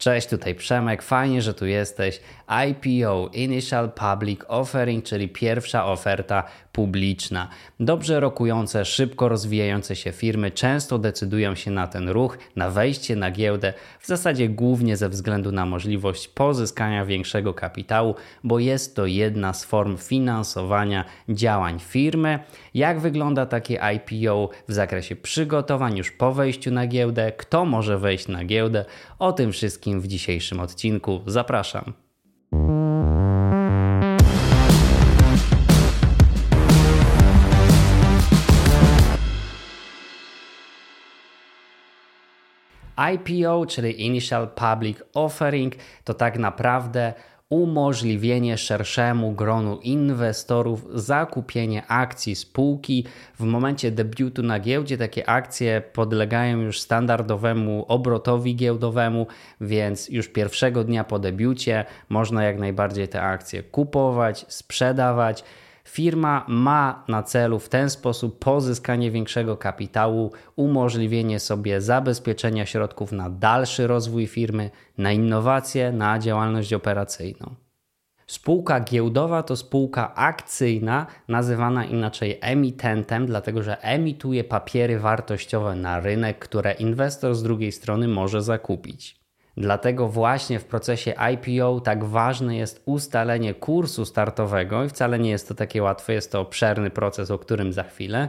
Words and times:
Cześć, 0.00 0.28
tutaj 0.28 0.54
Przemek, 0.54 1.02
fajnie, 1.02 1.42
że 1.42 1.54
tu 1.54 1.66
jesteś. 1.66 2.20
IPO, 2.68 3.30
Initial 3.32 3.92
Public 3.92 4.40
Offering, 4.48 5.04
czyli 5.04 5.28
pierwsza 5.28 5.86
oferta 5.86 6.44
publiczna. 6.72 7.48
Dobrze 7.80 8.20
rokujące, 8.20 8.84
szybko 8.84 9.28
rozwijające 9.28 9.96
się 9.96 10.12
firmy 10.12 10.50
często 10.50 10.98
decydują 10.98 11.54
się 11.54 11.70
na 11.70 11.86
ten 11.86 12.08
ruch, 12.08 12.38
na 12.56 12.70
wejście 12.70 13.16
na 13.16 13.30
giełdę, 13.30 13.72
w 14.00 14.06
zasadzie 14.06 14.48
głównie 14.48 14.96
ze 14.96 15.08
względu 15.08 15.52
na 15.52 15.66
możliwość 15.66 16.28
pozyskania 16.28 17.04
większego 17.04 17.54
kapitału, 17.54 18.14
bo 18.44 18.58
jest 18.58 18.96
to 18.96 19.06
jedna 19.06 19.52
z 19.52 19.64
form 19.64 19.96
finansowania 19.96 21.04
działań 21.28 21.78
firmy. 21.78 22.38
Jak 22.74 23.00
wygląda 23.00 23.46
takie 23.46 23.80
IPO 23.94 24.50
w 24.68 24.72
zakresie 24.72 25.16
przygotowań 25.16 25.96
już 25.96 26.10
po 26.10 26.32
wejściu 26.32 26.70
na 26.70 26.86
giełdę? 26.86 27.32
Kto 27.32 27.64
może 27.64 27.98
wejść 27.98 28.28
na 28.28 28.44
giełdę? 28.44 28.84
O 29.18 29.32
tym 29.32 29.52
wszystkim 29.52 30.00
w 30.00 30.06
dzisiejszym 30.06 30.60
odcinku. 30.60 31.20
Zapraszam. 31.26 32.09
IPO, 43.14 43.66
czyli 43.66 44.06
Initial 44.06 44.48
Public 44.48 44.98
Offering, 45.14 45.74
to 46.04 46.14
tak 46.14 46.38
naprawdę 46.38 47.12
umożliwienie 47.50 48.58
szerszemu 48.58 49.32
gronu 49.32 49.78
inwestorów 49.82 50.86
zakupienie 50.94 51.86
akcji 51.86 52.36
spółki. 52.36 53.04
W 53.38 53.44
momencie 53.44 53.90
debiutu 53.90 54.42
na 54.42 54.60
giełdzie 54.60 54.98
takie 54.98 55.28
akcje 55.28 55.82
podlegają 55.92 56.60
już 56.60 56.80
standardowemu 56.80 57.84
obrotowi 57.88 58.56
giełdowemu, 58.56 59.26
więc 59.60 60.08
już 60.08 60.28
pierwszego 60.28 60.84
dnia 60.84 61.04
po 61.04 61.18
debiucie 61.18 61.84
można 62.08 62.44
jak 62.44 62.58
najbardziej 62.58 63.08
te 63.08 63.22
akcje 63.22 63.62
kupować, 63.62 64.44
sprzedawać. 64.48 65.44
Firma 65.84 66.44
ma 66.48 67.04
na 67.08 67.22
celu 67.22 67.58
w 67.58 67.68
ten 67.68 67.90
sposób 67.90 68.38
pozyskanie 68.38 69.10
większego 69.10 69.56
kapitału, 69.56 70.32
umożliwienie 70.56 71.40
sobie 71.40 71.80
zabezpieczenia 71.80 72.66
środków 72.66 73.12
na 73.12 73.30
dalszy 73.30 73.86
rozwój 73.86 74.26
firmy, 74.26 74.70
na 74.98 75.12
innowacje, 75.12 75.92
na 75.92 76.18
działalność 76.18 76.72
operacyjną. 76.72 77.54
Spółka 78.26 78.80
giełdowa 78.80 79.42
to 79.42 79.56
spółka 79.56 80.14
akcyjna, 80.14 81.06
nazywana 81.28 81.84
inaczej 81.84 82.38
emitentem, 82.40 83.26
dlatego 83.26 83.62
że 83.62 83.82
emituje 83.82 84.44
papiery 84.44 84.98
wartościowe 84.98 85.74
na 85.74 86.00
rynek, 86.00 86.38
które 86.38 86.72
inwestor 86.72 87.34
z 87.34 87.42
drugiej 87.42 87.72
strony 87.72 88.08
może 88.08 88.42
zakupić. 88.42 89.19
Dlatego 89.60 90.08
właśnie 90.08 90.58
w 90.58 90.64
procesie 90.64 91.14
IPO 91.32 91.80
tak 91.80 92.04
ważne 92.04 92.56
jest 92.56 92.82
ustalenie 92.84 93.54
kursu 93.54 94.04
startowego 94.04 94.84
i 94.84 94.88
wcale 94.88 95.18
nie 95.18 95.30
jest 95.30 95.48
to 95.48 95.54
takie 95.54 95.82
łatwe, 95.82 96.12
jest 96.12 96.32
to 96.32 96.40
obszerny 96.40 96.90
proces, 96.90 97.30
o 97.30 97.38
którym 97.38 97.72
za 97.72 97.82
chwilę, 97.82 98.28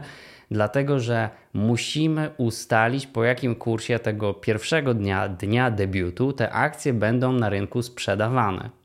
dlatego 0.50 1.00
że 1.00 1.30
musimy 1.52 2.30
ustalić 2.36 3.06
po 3.06 3.24
jakim 3.24 3.54
kursie 3.54 3.98
tego 3.98 4.34
pierwszego 4.34 4.94
dnia, 4.94 5.28
dnia 5.28 5.70
debiutu 5.70 6.32
te 6.32 6.50
akcje 6.50 6.92
będą 6.92 7.32
na 7.32 7.48
rynku 7.48 7.82
sprzedawane. 7.82 8.81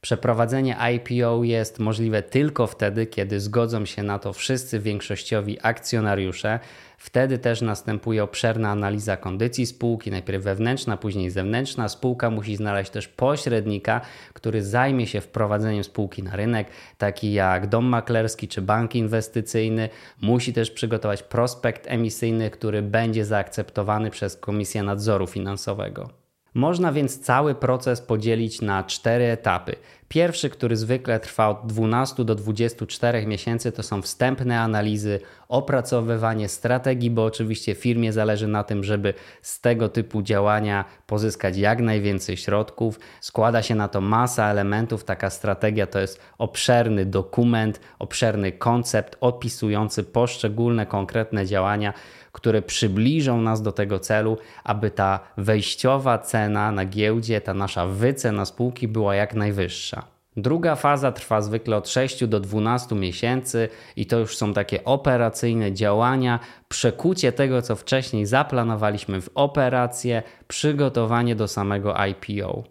Przeprowadzenie 0.00 0.76
IPO 0.94 1.44
jest 1.44 1.78
możliwe 1.78 2.22
tylko 2.22 2.66
wtedy, 2.66 3.06
kiedy 3.06 3.40
zgodzą 3.40 3.84
się 3.84 4.02
na 4.02 4.18
to 4.18 4.32
wszyscy 4.32 4.78
większościowi 4.78 5.58
akcjonariusze. 5.62 6.60
Wtedy 6.98 7.38
też 7.38 7.62
następuje 7.62 8.22
obszerna 8.24 8.70
analiza 8.70 9.16
kondycji 9.16 9.66
spółki, 9.66 10.10
najpierw 10.10 10.44
wewnętrzna, 10.44 10.96
później 10.96 11.30
zewnętrzna. 11.30 11.88
Spółka 11.88 12.30
musi 12.30 12.56
znaleźć 12.56 12.90
też 12.90 13.08
pośrednika, 13.08 14.00
który 14.32 14.62
zajmie 14.62 15.06
się 15.06 15.20
wprowadzeniem 15.20 15.84
spółki 15.84 16.22
na 16.22 16.36
rynek, 16.36 16.68
taki 16.98 17.32
jak 17.32 17.66
dom 17.66 17.84
maklerski 17.84 18.48
czy 18.48 18.62
bank 18.62 18.94
inwestycyjny. 18.94 19.88
Musi 20.20 20.52
też 20.52 20.70
przygotować 20.70 21.22
prospekt 21.22 21.86
emisyjny, 21.86 22.50
który 22.50 22.82
będzie 22.82 23.24
zaakceptowany 23.24 24.10
przez 24.10 24.36
Komisję 24.36 24.82
Nadzoru 24.82 25.26
Finansowego. 25.26 26.19
Można 26.54 26.92
więc 26.92 27.18
cały 27.18 27.54
proces 27.54 28.00
podzielić 28.00 28.60
na 28.60 28.84
cztery 28.84 29.24
etapy. 29.24 29.76
Pierwszy, 30.12 30.50
który 30.50 30.76
zwykle 30.76 31.20
trwa 31.20 31.48
od 31.48 31.66
12 31.66 32.24
do 32.24 32.34
24 32.34 33.26
miesięcy, 33.26 33.72
to 33.72 33.82
są 33.82 34.02
wstępne 34.02 34.60
analizy, 34.60 35.20
opracowywanie 35.48 36.48
strategii, 36.48 37.10
bo 37.10 37.24
oczywiście 37.24 37.74
firmie 37.74 38.12
zależy 38.12 38.46
na 38.46 38.64
tym, 38.64 38.84
żeby 38.84 39.14
z 39.42 39.60
tego 39.60 39.88
typu 39.88 40.22
działania 40.22 40.84
pozyskać 41.06 41.56
jak 41.56 41.80
najwięcej 41.80 42.36
środków. 42.36 43.00
Składa 43.20 43.62
się 43.62 43.74
na 43.74 43.88
to 43.88 44.00
masa 44.00 44.46
elementów. 44.46 45.04
Taka 45.04 45.30
strategia 45.30 45.86
to 45.86 45.98
jest 45.98 46.20
obszerny 46.38 47.06
dokument, 47.06 47.80
obszerny 47.98 48.52
koncept 48.52 49.16
opisujący 49.20 50.04
poszczególne 50.04 50.86
konkretne 50.86 51.46
działania 51.46 51.92
które 52.32 52.62
przybliżą 52.62 53.40
nas 53.40 53.62
do 53.62 53.72
tego 53.72 53.98
celu, 53.98 54.38
aby 54.64 54.90
ta 54.90 55.20
wejściowa 55.36 56.18
cena 56.18 56.72
na 56.72 56.84
giełdzie, 56.84 57.40
ta 57.40 57.54
nasza 57.54 57.86
wycena 57.86 58.44
spółki 58.44 58.88
była 58.88 59.14
jak 59.14 59.34
najwyższa. 59.34 59.99
Druga 60.42 60.76
faza 60.76 61.12
trwa 61.12 61.40
zwykle 61.40 61.76
od 61.76 61.88
6 61.88 62.26
do 62.26 62.40
12 62.40 62.94
miesięcy 62.94 63.68
i 63.96 64.06
to 64.06 64.18
już 64.18 64.36
są 64.36 64.52
takie 64.54 64.84
operacyjne 64.84 65.72
działania, 65.72 66.38
przekucie 66.68 67.32
tego, 67.32 67.62
co 67.62 67.76
wcześniej 67.76 68.26
zaplanowaliśmy 68.26 69.20
w 69.20 69.30
operację, 69.34 70.22
przygotowanie 70.48 71.36
do 71.36 71.48
samego 71.48 71.94
IPO. 72.06 72.64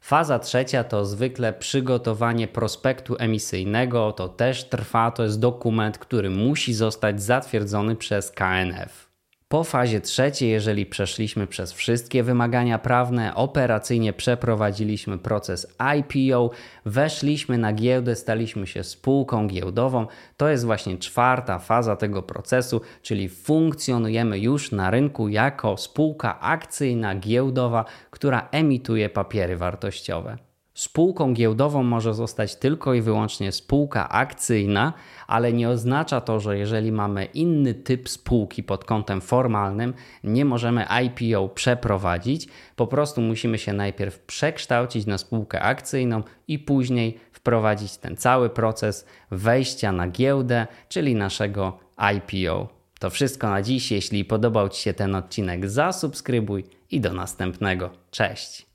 Faza 0.00 0.38
trzecia 0.38 0.84
to 0.84 1.04
zwykle 1.04 1.52
przygotowanie 1.52 2.48
prospektu 2.48 3.16
emisyjnego, 3.18 4.12
to 4.12 4.28
też 4.28 4.68
trwa, 4.68 5.10
to 5.10 5.22
jest 5.24 5.40
dokument, 5.40 5.98
który 5.98 6.30
musi 6.30 6.74
zostać 6.74 7.22
zatwierdzony 7.22 7.96
przez 7.96 8.30
KNF. 8.30 9.05
Po 9.48 9.64
fazie 9.64 10.00
trzeciej, 10.00 10.50
jeżeli 10.50 10.86
przeszliśmy 10.86 11.46
przez 11.46 11.72
wszystkie 11.72 12.22
wymagania 12.22 12.78
prawne, 12.78 13.34
operacyjnie 13.34 14.12
przeprowadziliśmy 14.12 15.18
proces 15.18 15.76
IPO, 15.98 16.50
weszliśmy 16.86 17.58
na 17.58 17.72
giełdę, 17.72 18.16
staliśmy 18.16 18.66
się 18.66 18.84
spółką 18.84 19.46
giełdową. 19.46 20.06
To 20.36 20.48
jest 20.48 20.64
właśnie 20.64 20.98
czwarta 20.98 21.58
faza 21.58 21.96
tego 21.96 22.22
procesu, 22.22 22.80
czyli 23.02 23.28
funkcjonujemy 23.28 24.38
już 24.38 24.72
na 24.72 24.90
rynku 24.90 25.28
jako 25.28 25.76
spółka 25.76 26.40
akcyjna 26.40 27.14
giełdowa, 27.14 27.84
która 28.10 28.48
emituje 28.52 29.10
papiery 29.10 29.56
wartościowe. 29.56 30.36
Spółką 30.76 31.34
giełdową 31.34 31.82
może 31.82 32.14
zostać 32.14 32.56
tylko 32.56 32.94
i 32.94 33.00
wyłącznie 33.00 33.52
spółka 33.52 34.08
akcyjna, 34.08 34.92
ale 35.26 35.52
nie 35.52 35.68
oznacza 35.68 36.20
to, 36.20 36.40
że 36.40 36.58
jeżeli 36.58 36.92
mamy 36.92 37.24
inny 37.24 37.74
typ 37.74 38.08
spółki 38.08 38.62
pod 38.62 38.84
kątem 38.84 39.20
formalnym, 39.20 39.94
nie 40.24 40.44
możemy 40.44 40.86
IPO 41.04 41.48
przeprowadzić. 41.48 42.48
Po 42.76 42.86
prostu 42.86 43.20
musimy 43.20 43.58
się 43.58 43.72
najpierw 43.72 44.18
przekształcić 44.18 45.06
na 45.06 45.18
spółkę 45.18 45.62
akcyjną 45.62 46.22
i 46.48 46.58
później 46.58 47.18
wprowadzić 47.32 47.96
ten 47.96 48.16
cały 48.16 48.50
proces 48.50 49.06
wejścia 49.30 49.92
na 49.92 50.08
giełdę, 50.08 50.66
czyli 50.88 51.14
naszego 51.14 51.78
IPO. 52.16 52.68
To 53.00 53.10
wszystko 53.10 53.50
na 53.50 53.62
dziś. 53.62 53.92
Jeśli 53.92 54.24
podobał 54.24 54.68
Ci 54.68 54.82
się 54.82 54.94
ten 54.94 55.14
odcinek, 55.14 55.70
zasubskrybuj 55.70 56.64
i 56.90 57.00
do 57.00 57.12
następnego. 57.12 57.90
Cześć! 58.10 58.65